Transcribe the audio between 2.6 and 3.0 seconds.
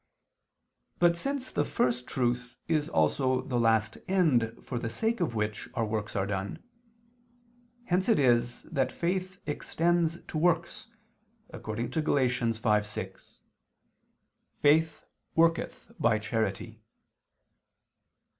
is